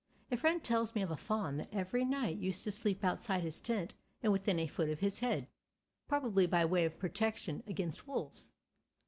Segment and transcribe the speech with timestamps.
[0.31, 3.61] A friend tells me of a fawn that every night used to sleep outside his
[3.61, 3.93] tent
[4.23, 5.47] and within a foot of his head,
[6.07, 8.51] probably by way of protection against wolves.